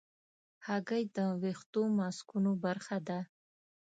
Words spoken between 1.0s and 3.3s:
د ویښتو ماسکونو برخه ده.